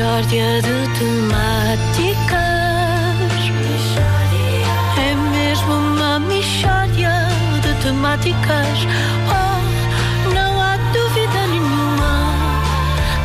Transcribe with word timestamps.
Mishória 0.00 0.62
de 0.62 0.88
temáticas. 0.98 2.40
É 4.96 5.14
mesmo 5.30 5.74
uma 5.74 6.18
mishória 6.20 7.28
de 7.60 7.74
temáticas. 7.82 8.86
Oh, 9.28 9.60
não 10.32 10.58
há 10.58 10.78
dúvida 10.94 11.46
nenhuma 11.48 12.32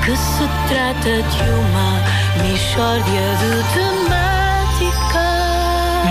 que 0.04 0.18
se 0.18 0.44
trata 0.68 1.24
de 1.24 1.44
uma 1.50 2.04
mishória 2.44 3.26
de 3.40 3.64
temáticas. 3.74 5.16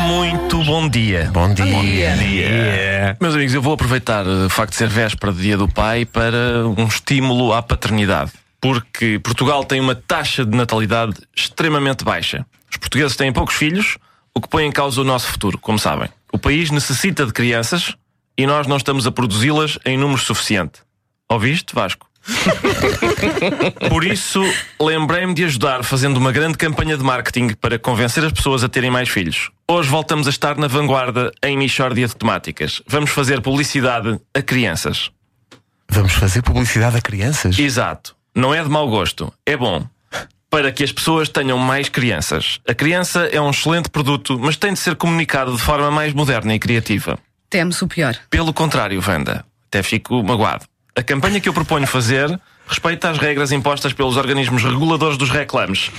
Muito 0.06 0.64
bom 0.64 0.88
dia. 0.88 1.28
Bom 1.30 1.52
dia. 1.52 2.16
dia. 2.16 3.18
Meus 3.20 3.34
amigos, 3.34 3.52
eu 3.52 3.60
vou 3.60 3.74
aproveitar 3.74 4.26
o 4.26 4.48
facto 4.48 4.70
de 4.70 4.76
ser 4.76 4.88
véspera 4.88 5.30
de 5.30 5.42
Dia 5.42 5.58
do 5.58 5.68
Pai 5.68 6.06
para 6.06 6.66
um 6.66 6.86
estímulo 6.86 7.52
à 7.52 7.62
paternidade. 7.62 8.43
Porque 8.64 9.18
Portugal 9.18 9.62
tem 9.62 9.78
uma 9.78 9.94
taxa 9.94 10.42
de 10.42 10.56
natalidade 10.56 11.16
extremamente 11.36 12.02
baixa. 12.02 12.46
Os 12.70 12.78
portugueses 12.78 13.14
têm 13.14 13.30
poucos 13.30 13.56
filhos, 13.56 13.98
o 14.34 14.40
que 14.40 14.48
põe 14.48 14.64
em 14.64 14.72
causa 14.72 15.02
o 15.02 15.04
nosso 15.04 15.26
futuro, 15.26 15.58
como 15.58 15.78
sabem. 15.78 16.08
O 16.32 16.38
país 16.38 16.70
necessita 16.70 17.26
de 17.26 17.32
crianças 17.34 17.94
e 18.38 18.46
nós 18.46 18.66
não 18.66 18.78
estamos 18.78 19.06
a 19.06 19.12
produzi-las 19.12 19.78
em 19.84 19.98
número 19.98 20.18
suficiente. 20.18 20.80
Ouviste, 21.28 21.74
Vasco? 21.74 22.08
Por 23.90 24.02
isso, 24.02 24.40
lembrei-me 24.80 25.34
de 25.34 25.44
ajudar 25.44 25.84
fazendo 25.84 26.16
uma 26.16 26.32
grande 26.32 26.56
campanha 26.56 26.96
de 26.96 27.04
marketing 27.04 27.48
para 27.60 27.78
convencer 27.78 28.24
as 28.24 28.32
pessoas 28.32 28.64
a 28.64 28.68
terem 28.70 28.90
mais 28.90 29.10
filhos. 29.10 29.50
Hoje 29.68 29.90
voltamos 29.90 30.26
a 30.26 30.30
estar 30.30 30.56
na 30.56 30.68
vanguarda 30.68 31.30
em 31.42 31.58
Michórdia 31.58 32.08
de 32.08 32.16
temáticas. 32.16 32.80
Vamos 32.88 33.10
fazer 33.10 33.42
publicidade 33.42 34.18
a 34.32 34.40
crianças. 34.40 35.10
Vamos 35.86 36.14
fazer 36.14 36.40
publicidade 36.40 36.96
a 36.96 37.02
crianças? 37.02 37.58
Exato. 37.58 38.16
Não 38.34 38.52
é 38.52 38.62
de 38.62 38.68
mau 38.68 38.88
gosto, 38.88 39.32
é 39.46 39.56
bom. 39.56 39.86
Para 40.50 40.72
que 40.72 40.82
as 40.82 40.90
pessoas 40.90 41.28
tenham 41.28 41.56
mais 41.56 41.88
crianças. 41.88 42.58
A 42.68 42.74
criança 42.74 43.28
é 43.30 43.40
um 43.40 43.50
excelente 43.50 43.88
produto, 43.88 44.38
mas 44.40 44.56
tem 44.56 44.72
de 44.72 44.78
ser 44.80 44.96
comunicado 44.96 45.52
de 45.54 45.62
forma 45.62 45.90
mais 45.90 46.12
moderna 46.12 46.52
e 46.52 46.58
criativa. 46.58 47.16
Temos 47.48 47.80
o 47.80 47.86
pior. 47.86 48.16
Pelo 48.28 48.52
contrário, 48.52 49.02
Wanda, 49.06 49.44
até 49.68 49.82
fico 49.84 50.20
magoado. 50.22 50.64
A 50.96 51.02
campanha 51.02 51.40
que 51.40 51.48
eu 51.48 51.52
proponho 51.52 51.86
fazer 51.86 52.40
respeita 52.66 53.10
as 53.10 53.18
regras 53.18 53.52
impostas 53.52 53.92
pelos 53.92 54.16
organismos 54.16 54.62
reguladores 54.62 55.16
dos 55.16 55.30
reclames. 55.30 55.90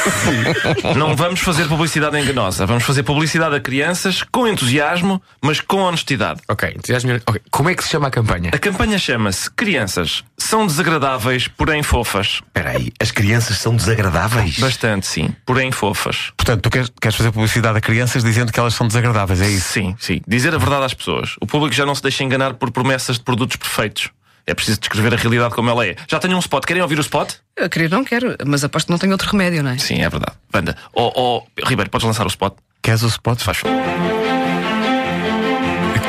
Não 0.96 1.16
vamos 1.16 1.40
fazer 1.40 1.66
publicidade 1.68 2.18
enganosa, 2.18 2.64
vamos 2.66 2.84
fazer 2.84 3.02
publicidade 3.02 3.54
a 3.56 3.60
crianças 3.60 4.22
com 4.22 4.46
entusiasmo, 4.46 5.20
mas 5.42 5.60
com 5.60 5.78
honestidade. 5.78 6.40
Ok, 6.48 6.72
entusiasmo. 6.76 7.12
ok. 7.26 7.40
Como 7.50 7.68
é 7.70 7.74
que 7.74 7.82
se 7.82 7.90
chama 7.90 8.08
a 8.08 8.10
campanha? 8.10 8.50
A 8.52 8.58
campanha 8.58 8.98
chama-se 8.98 9.50
Crianças 9.50 10.24
são 10.50 10.66
desagradáveis, 10.66 11.46
porém 11.46 11.80
fofas. 11.80 12.40
Espera 12.44 12.70
aí, 12.70 12.90
as 12.98 13.12
crianças 13.12 13.56
são 13.58 13.76
desagradáveis? 13.76 14.58
Bastante, 14.58 15.06
sim, 15.06 15.32
porém 15.46 15.70
fofas. 15.70 16.32
Portanto, 16.36 16.62
tu 16.62 16.70
queres, 16.70 16.90
queres 17.00 17.16
fazer 17.16 17.30
publicidade 17.30 17.78
a 17.78 17.80
crianças 17.80 18.24
dizendo 18.24 18.52
que 18.52 18.58
elas 18.58 18.74
são 18.74 18.88
desagradáveis, 18.88 19.40
é 19.40 19.48
isso? 19.48 19.72
Sim, 19.72 19.94
sim. 19.96 20.20
Dizer 20.26 20.52
a 20.52 20.58
verdade 20.58 20.86
às 20.86 20.92
pessoas. 20.92 21.36
O 21.40 21.46
público 21.46 21.72
já 21.72 21.86
não 21.86 21.94
se 21.94 22.02
deixa 22.02 22.24
enganar 22.24 22.54
por 22.54 22.72
promessas 22.72 23.16
de 23.16 23.22
produtos 23.22 23.58
perfeitos. 23.58 24.10
É 24.44 24.52
preciso 24.52 24.80
descrever 24.80 25.14
a 25.14 25.16
realidade 25.16 25.54
como 25.54 25.70
ela 25.70 25.86
é. 25.86 25.94
Já 26.08 26.18
tenho 26.18 26.34
um 26.34 26.40
spot. 26.40 26.64
Querem 26.64 26.82
ouvir 26.82 26.98
o 26.98 27.02
spot? 27.02 27.32
Eu 27.56 27.70
querer 27.70 27.88
não 27.88 28.02
quero, 28.02 28.36
mas 28.44 28.64
aposto 28.64 28.86
que 28.86 28.92
não 28.92 28.98
tenho 28.98 29.12
outro 29.12 29.30
remédio, 29.30 29.62
não 29.62 29.70
é? 29.70 29.78
Sim, 29.78 30.02
é 30.02 30.10
verdade. 30.10 30.36
Banda. 30.50 30.76
Oh, 30.92 31.12
oh, 31.14 31.64
Ribeiro, 31.64 31.88
podes 31.90 32.04
lançar 32.04 32.24
o 32.24 32.28
spot? 32.28 32.54
Queres 32.82 33.04
o 33.04 33.06
spot? 33.06 33.40
Faz 33.40 33.58
favor. 33.58 33.76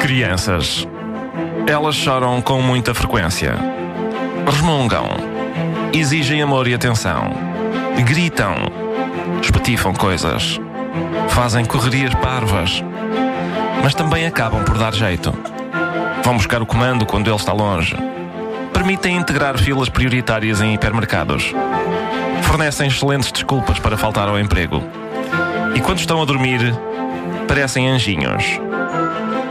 Crianças. 0.02 0.88
Elas 1.68 1.94
choram 1.94 2.42
com 2.42 2.60
muita 2.60 2.96
frequência. 2.96 3.54
Resmungam. 4.46 5.08
Exigem 5.94 6.42
amor 6.42 6.68
e 6.68 6.74
atenção. 6.74 7.32
Gritam. 8.06 8.56
Espatifam 9.42 9.94
coisas. 9.94 10.60
Fazem 11.30 11.66
correrias 11.66 12.14
parvas. 12.16 12.84
Mas 13.84 13.94
também 13.94 14.26
acabam 14.26 14.64
por 14.64 14.78
dar 14.78 14.94
jeito. 14.94 15.34
Vão 16.24 16.36
buscar 16.36 16.62
o 16.62 16.66
comando 16.66 17.06
quando 17.06 17.28
ele 17.28 17.36
está 17.36 17.54
longe. 17.54 17.96
Permitem 18.74 19.18
integrar 19.18 19.58
filas 19.58 19.90
prioritárias 19.90 20.62
em 20.62 20.74
hipermercados. 20.74 21.54
Fornecem 22.44 22.88
excelentes 22.88 23.32
desculpas 23.32 23.80
para 23.80 23.98
faltar 23.98 24.28
ao 24.28 24.40
emprego. 24.40 24.84
E 25.76 25.80
quando 25.80 26.00
estão 26.00 26.22
a 26.22 26.26
dormir, 26.26 26.60
parecem 27.48 27.90
anjinhos. 27.90 28.44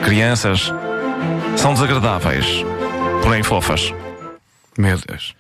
Crianças 0.03 0.73
são 1.57 1.75
desagradáveis, 1.75 2.65
porém 3.23 3.43
fofas. 3.43 3.93
Meu 4.81 4.99
Deus. 5.07 5.35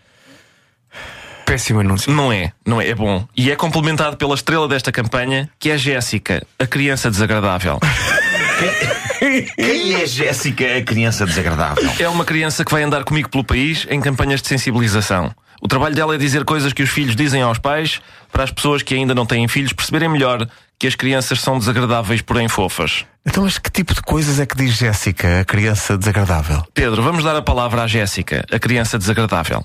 Péssimo 1.46 1.80
anúncio. 1.80 2.12
Não 2.12 2.30
é, 2.30 2.52
não 2.64 2.80
é, 2.80 2.88
é 2.88 2.94
bom. 2.94 3.26
E 3.34 3.50
é 3.50 3.56
complementado 3.56 4.16
pela 4.16 4.34
estrela 4.34 4.68
desta 4.68 4.92
campanha, 4.92 5.48
que 5.58 5.70
é 5.70 5.78
Jéssica, 5.78 6.46
a 6.58 6.66
criança 6.66 7.10
desagradável. 7.10 7.80
Quem 9.56 9.94
é 9.94 10.06
Jéssica, 10.06 10.76
a 10.76 10.82
criança 10.82 11.24
desagradável? 11.24 11.90
É 11.98 12.08
uma 12.08 12.24
criança 12.24 12.64
que 12.64 12.70
vai 12.70 12.82
andar 12.82 13.02
comigo 13.02 13.30
pelo 13.30 13.42
país 13.42 13.86
em 13.90 14.00
campanhas 14.00 14.42
de 14.42 14.48
sensibilização. 14.48 15.34
O 15.62 15.68
trabalho 15.68 15.94
dela 15.94 16.14
é 16.14 16.18
dizer 16.18 16.44
coisas 16.44 16.72
que 16.72 16.82
os 16.82 16.90
filhos 16.90 17.16
dizem 17.16 17.42
aos 17.42 17.58
pais 17.58 18.00
para 18.30 18.44
as 18.44 18.50
pessoas 18.50 18.82
que 18.82 18.94
ainda 18.94 19.14
não 19.14 19.26
têm 19.26 19.48
filhos 19.48 19.72
perceberem 19.72 20.08
melhor 20.08 20.46
que 20.78 20.86
as 20.86 20.94
crianças 20.94 21.40
são 21.40 21.58
desagradáveis, 21.58 22.22
porém 22.22 22.48
fofas. 22.48 23.04
Então, 23.26 23.44
mas 23.44 23.58
que 23.58 23.70
tipo 23.70 23.94
de 23.94 24.00
coisas 24.02 24.40
é 24.40 24.46
que 24.46 24.56
diz 24.56 24.74
Jéssica, 24.74 25.40
a 25.40 25.44
criança 25.44 25.96
desagradável? 25.96 26.64
Pedro, 26.72 27.02
vamos 27.02 27.22
dar 27.22 27.36
a 27.36 27.42
palavra 27.42 27.82
à 27.82 27.86
Jéssica, 27.86 28.44
a 28.50 28.58
criança 28.58 28.98
desagradável. 28.98 29.64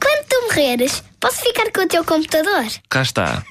Quando 0.00 0.26
tu 0.26 0.42
morreres, 0.48 1.02
posso 1.20 1.40
ficar 1.40 1.70
com 1.72 1.82
o 1.82 1.88
teu 1.88 2.04
computador? 2.04 2.64
Cá 2.88 3.02
está. 3.02 3.42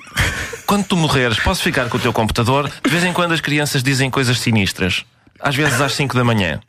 Quando 0.66 0.86
tu 0.86 0.98
morreres, 0.98 1.40
posso 1.40 1.62
ficar 1.62 1.90
com 1.90 1.98
o 1.98 2.00
teu 2.00 2.12
computador? 2.12 2.72
De 2.84 2.90
vez 2.90 3.04
em 3.04 3.14
quando 3.14 3.34
as 3.34 3.42
crianças 3.42 3.84
dizem 3.84 4.10
coisas 4.10 4.40
sinistras. 4.40 5.06
Às 5.40 5.56
vezes 5.56 5.80
às 5.80 5.94
5 5.94 6.16
da 6.16 6.24
manhã. 6.24 6.60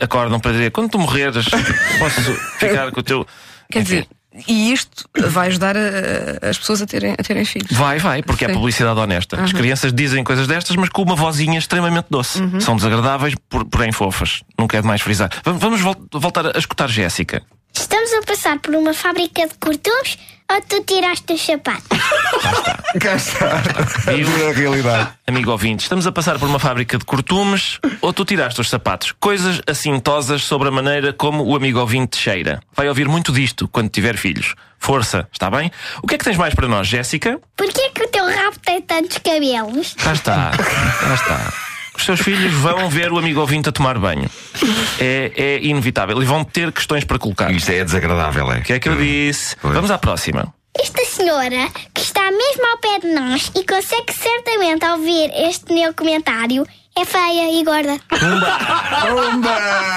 Acordam 0.00 0.38
para 0.38 0.52
dizer: 0.52 0.70
quando 0.70 0.90
tu 0.90 0.98
morreres, 0.98 1.46
posso 1.98 2.20
ficar 2.58 2.92
com 2.92 3.00
o 3.00 3.02
teu. 3.02 3.26
Quer 3.70 3.80
Enfim. 3.80 3.94
dizer, 3.94 4.08
e 4.48 4.72
isto 4.72 5.04
vai 5.28 5.48
ajudar 5.48 5.76
a- 5.76 6.48
as 6.48 6.58
pessoas 6.58 6.80
a 6.82 6.86
terem, 6.86 7.12
a 7.12 7.22
terem 7.22 7.44
filhos. 7.44 7.70
Vai, 7.72 7.98
vai, 7.98 8.22
porque 8.22 8.44
é 8.44 8.48
Sim. 8.48 8.54
publicidade 8.54 8.98
honesta. 8.98 9.40
As 9.42 9.52
crianças 9.52 9.92
dizem 9.92 10.24
coisas 10.24 10.46
destas, 10.46 10.74
mas 10.76 10.88
com 10.88 11.02
uma 11.02 11.14
vozinha 11.16 11.58
extremamente 11.58 12.06
doce. 12.10 12.40
São 12.60 12.76
desagradáveis, 12.76 13.34
por- 13.48 13.64
porém 13.66 13.92
fofas. 13.92 14.42
Não 14.58 14.66
quero 14.66 14.86
mais 14.86 15.00
frisar. 15.00 15.30
Vamos, 15.44 15.60
vamos 15.60 15.80
vol- 15.80 15.96
voltar 16.14 16.54
a 16.54 16.58
escutar 16.58 16.88
Jéssica. 16.88 17.42
Estamos 17.74 18.12
a 18.12 18.22
passar 18.22 18.58
por 18.58 18.74
uma 18.74 18.92
fábrica 18.94 19.46
de 19.46 19.54
cortumes 19.54 20.18
ou 20.50 20.60
tu 20.60 20.84
tiraste 20.84 21.32
os 21.32 21.40
sapatos? 21.44 21.98
Cá 23.00 23.14
está. 23.16 23.62
Viu? 24.12 24.46
É 24.46 24.50
a 24.50 24.52
realidade. 24.52 25.10
Amigo 25.26 25.50
ouvinte, 25.50 25.82
estamos 25.82 26.06
a 26.06 26.12
passar 26.12 26.38
por 26.38 26.48
uma 26.48 26.58
fábrica 26.58 26.98
de 26.98 27.04
cortumes 27.04 27.78
ou 28.00 28.12
tu 28.12 28.24
tiraste 28.24 28.60
os 28.60 28.68
sapatos? 28.68 29.12
Coisas 29.12 29.60
assintosas 29.66 30.42
sobre 30.44 30.68
a 30.68 30.70
maneira 30.70 31.12
como 31.12 31.44
o 31.44 31.56
amigo 31.56 31.78
ouvinte 31.80 32.16
cheira. 32.16 32.60
Vai 32.74 32.88
ouvir 32.88 33.08
muito 33.08 33.32
disto 33.32 33.66
quando 33.68 33.88
tiver 33.88 34.16
filhos. 34.16 34.54
Força, 34.78 35.28
está 35.32 35.50
bem? 35.50 35.70
O 36.02 36.06
que 36.06 36.16
é 36.16 36.18
que 36.18 36.24
tens 36.24 36.36
mais 36.36 36.54
para 36.54 36.68
nós, 36.68 36.86
Jéssica? 36.86 37.40
Porquê 37.56 37.90
que 37.94 38.02
o 38.02 38.08
teu 38.08 38.24
rabo 38.26 38.58
tem 38.64 38.82
tantos 38.82 39.18
cabelos? 39.18 39.94
Cá 39.94 40.12
está, 40.12 40.50
cá 40.50 41.14
está. 41.14 41.71
Os 41.94 42.04
seus 42.04 42.20
filhos 42.20 42.52
vão 42.54 42.88
ver 42.90 43.12
o 43.12 43.18
amigo 43.18 43.40
ouvinte 43.40 43.68
a 43.68 43.72
tomar 43.72 43.98
banho. 43.98 44.30
É, 44.98 45.32
é 45.36 45.62
inevitável. 45.62 46.22
E 46.22 46.24
vão 46.24 46.44
ter 46.44 46.72
questões 46.72 47.04
para 47.04 47.18
colocar. 47.18 47.50
Isto 47.50 47.70
é 47.70 47.84
desagradável, 47.84 48.50
é? 48.52 48.58
O 48.58 48.62
que 48.62 48.72
é 48.72 48.80
que 48.80 48.88
eu 48.88 48.96
disse? 48.96 49.56
Vamos 49.62 49.90
à 49.90 49.98
próxima. 49.98 50.52
Esta 50.78 51.04
senhora, 51.04 51.68
que 51.94 52.00
está 52.00 52.30
mesmo 52.30 52.66
ao 52.70 52.78
pé 52.78 52.98
de 53.00 53.14
nós 53.14 53.52
e 53.54 53.64
consegue 53.66 54.12
certamente 54.12 54.84
ouvir 54.86 55.30
este 55.34 55.70
meu 55.72 55.92
comentário, 55.92 56.66
é 56.96 57.04
feia 57.04 57.60
e 57.60 57.62
gorda. 57.62 57.98
Pumba! 58.08 58.58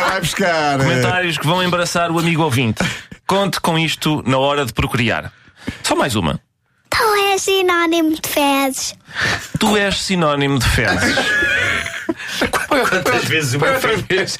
Vai 0.10 0.20
buscar. 0.20 0.78
Comentários 0.78 1.38
que 1.38 1.48
vão 1.48 1.64
embaraçar 1.64 2.12
o 2.12 2.20
amigo 2.20 2.44
ouvinte. 2.44 2.84
Conte 3.26 3.60
com 3.62 3.80
isto 3.80 4.22
na 4.28 4.38
hora 4.38 4.66
de 4.66 4.74
procriar. 4.74 5.32
Só 5.82 5.96
mais 5.96 6.16
uma. 6.16 6.40
Tu 6.90 7.16
és 7.32 7.42
sinónimo 7.42 8.16
de 8.22 8.30
fezes. 8.30 8.96
Tu 9.60 9.78
és 9.78 10.02
sinónimo 10.02 10.60
de 10.60 10.68
fezes. 10.68 11.18
Quantas 12.90 13.26
vezes 13.26 13.54
o 13.54 13.60
meu 13.60 13.80
filho... 13.80 14.06
vez. 14.10 14.40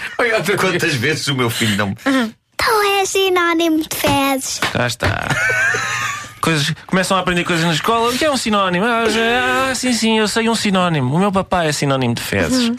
Quantas 0.60 0.94
vezes 0.96 1.28
o 1.28 1.36
meu 1.36 1.50
filho 1.50 1.76
não... 1.78 1.94
Tu 1.94 2.82
és 3.00 3.10
sinónimo 3.10 3.78
de 3.80 3.96
fezes. 3.96 4.60
Já 4.74 4.88
está. 4.88 5.28
Coisas, 6.42 6.74
começam 6.88 7.18
a 7.18 7.20
aprender 7.22 7.44
coisas 7.44 7.66
na 7.66 7.74
escola. 7.74 8.10
O 8.12 8.18
que 8.18 8.24
é 8.26 8.30
um 8.32 8.38
sinónimo? 8.38 8.86
Ah, 8.86 9.10
já- 9.10 9.70
ah, 9.72 9.76
sim, 9.76 9.94
sim, 9.94 10.20
eu 10.20 10.28
sei 10.28 10.48
um 10.50 10.56
sinónimo. 10.56 11.16
O 11.16 11.20
meu 11.20 11.32
papai 11.32 11.68
é 11.70 11.72
sinónimo 11.72 12.14
de 12.16 12.22
fezes. 12.22 12.70
Bom, 12.70 12.76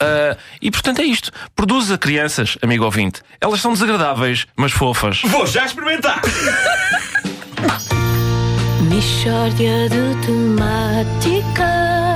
ah, 0.00 0.36
e 0.60 0.70
portanto 0.70 1.00
é 1.00 1.04
isto. 1.04 1.30
Produza 1.54 1.96
crianças, 1.98 2.56
amigo 2.62 2.84
ouvinte. 2.84 3.20
Elas 3.40 3.60
são 3.60 3.72
desagradáveis, 3.72 4.46
mas 4.56 4.72
fofas. 4.72 5.20
Vou 5.26 5.46
já 5.46 5.64
experimentar! 5.66 6.20
Mishória 8.90 9.88
de 9.88 10.26
temáticas. 10.26 12.07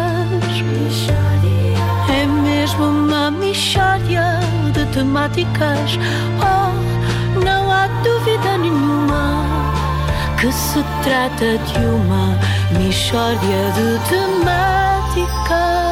De 5.03 5.09
temáticas. 5.09 5.99
Oh, 6.41 7.41
não 7.45 7.71
há 7.71 7.89
dúvida 8.03 8.59
nenhuma 8.59 9.45
que 10.41 10.53
se 10.53 10.83
trata 11.03 11.59
de 11.59 11.79
uma 11.87 12.39
mistória 12.79 13.73
de 13.75 13.99
temáticas. 14.09 15.92